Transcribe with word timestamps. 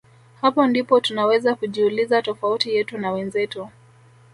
Hapo 0.41 0.67
ndipo 0.67 0.99
tunaweza 0.99 1.55
kujiuliza 1.55 2.21
tofauti 2.21 2.73
yetu 2.75 2.97
na 2.97 3.11
wenzetu 3.11 3.69